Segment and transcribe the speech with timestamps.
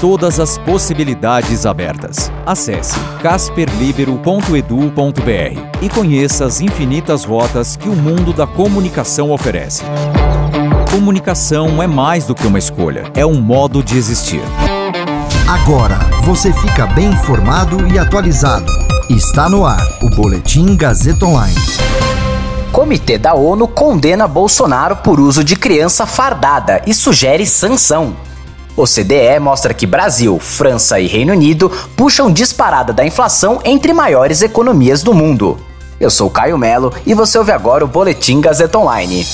[0.00, 2.32] Todas as possibilidades abertas.
[2.46, 9.84] Acesse casperlibero.edu.br e conheça as infinitas rotas que o mundo da comunicação oferece.
[10.90, 14.40] Comunicação é mais do que uma escolha, é um modo de existir.
[15.46, 18.72] Agora você fica bem informado e atualizado.
[19.10, 21.60] Está no ar o Boletim Gazeta Online.
[22.72, 28.29] Comitê da ONU condena Bolsonaro por uso de criança fardada e sugere sanção.
[28.80, 34.40] O CDE mostra que Brasil, França e Reino Unido puxam disparada da inflação entre maiores
[34.40, 35.58] economias do mundo.
[36.00, 39.26] Eu sou Caio Melo e você ouve agora o Boletim Gazeta Online.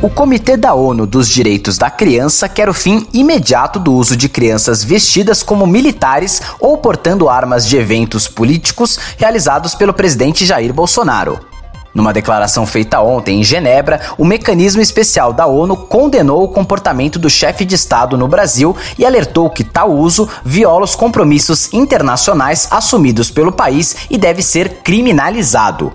[0.00, 4.28] O Comitê da ONU dos Direitos da Criança quer o fim imediato do uso de
[4.28, 11.40] crianças vestidas como militares ou portando armas de eventos políticos realizados pelo presidente Jair Bolsonaro.
[11.96, 17.30] Numa declaração feita ontem em Genebra, o mecanismo especial da ONU condenou o comportamento do
[17.30, 23.30] chefe de Estado no Brasil e alertou que tal uso viola os compromissos internacionais assumidos
[23.30, 25.90] pelo país e deve ser criminalizado.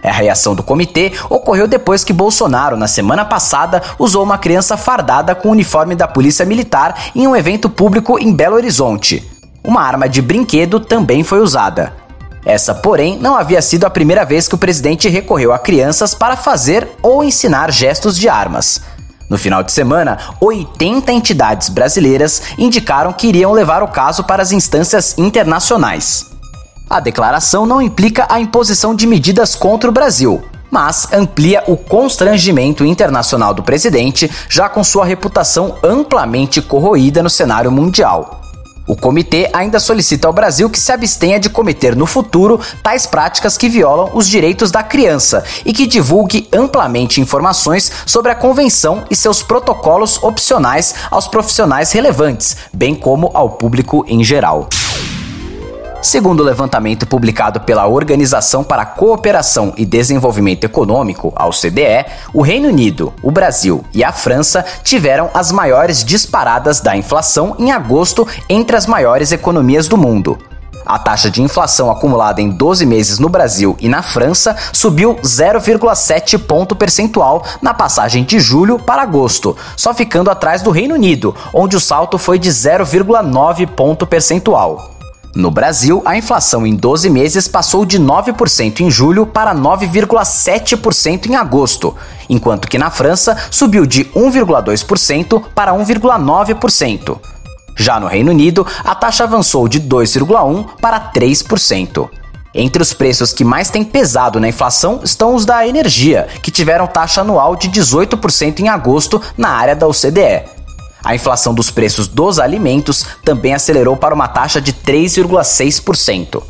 [0.00, 5.34] A reação do comitê ocorreu depois que Bolsonaro, na semana passada, usou uma criança fardada
[5.34, 9.28] com o uniforme da Polícia Militar em um evento público em Belo Horizonte.
[9.64, 12.00] Uma arma de brinquedo também foi usada.
[12.44, 16.36] Essa, porém, não havia sido a primeira vez que o presidente recorreu a crianças para
[16.36, 18.80] fazer ou ensinar gestos de armas.
[19.28, 24.52] No final de semana, 80 entidades brasileiras indicaram que iriam levar o caso para as
[24.52, 26.26] instâncias internacionais.
[26.90, 32.84] A declaração não implica a imposição de medidas contra o Brasil, mas amplia o constrangimento
[32.84, 38.41] internacional do presidente, já com sua reputação amplamente corroída no cenário mundial.
[38.86, 43.56] O comitê ainda solicita ao Brasil que se abstenha de cometer no futuro tais práticas
[43.56, 49.14] que violam os direitos da criança e que divulgue amplamente informações sobre a convenção e
[49.14, 54.68] seus protocolos opcionais aos profissionais relevantes, bem como ao público em geral.
[56.02, 62.04] Segundo o levantamento publicado pela Organização para a Cooperação e Desenvolvimento Econômico, a OCDE,
[62.34, 67.70] o Reino Unido, o Brasil e a França tiveram as maiores disparadas da inflação em
[67.70, 70.36] agosto entre as maiores economias do mundo.
[70.84, 76.36] A taxa de inflação acumulada em 12 meses no Brasil e na França subiu 0,7
[76.36, 81.76] ponto percentual na passagem de julho para agosto, só ficando atrás do Reino Unido, onde
[81.76, 84.91] o salto foi de 0,9 ponto percentual.
[85.34, 91.36] No Brasil, a inflação em 12 meses passou de 9% em julho para 9,7% em
[91.36, 91.96] agosto,
[92.28, 97.18] enquanto que na França subiu de 1,2% para 1,9%.
[97.74, 102.10] Já no Reino Unido, a taxa avançou de 2,1% para 3%.
[102.54, 106.86] Entre os preços que mais têm pesado na inflação estão os da energia, que tiveram
[106.86, 110.61] taxa anual de 18% em agosto na área da OCDE.
[111.04, 116.42] A inflação dos preços dos alimentos também acelerou para uma taxa de 3,6%.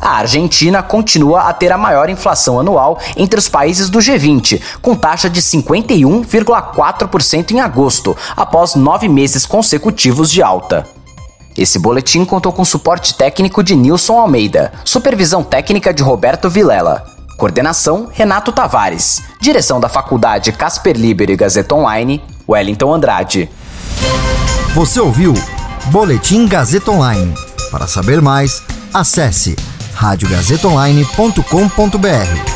[0.00, 4.96] A Argentina continua a ter a maior inflação anual entre os países do G20, com
[4.96, 10.84] taxa de 51,4% em agosto, após nove meses consecutivos de alta.
[11.56, 17.04] Esse boletim contou com suporte técnico de Nilson Almeida, supervisão técnica de Roberto Vilela.
[17.36, 19.22] Coordenação: Renato Tavares.
[19.40, 23.48] Direção da Faculdade Casper Libero e Gazeta Online: Wellington Andrade.
[24.74, 25.34] Você ouviu
[25.90, 27.34] Boletim Gazeta Online.
[27.70, 29.56] Para saber mais, acesse
[29.94, 32.51] radiogazetaonline.com.br.